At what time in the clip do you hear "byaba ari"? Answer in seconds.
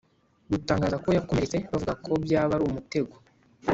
2.23-2.63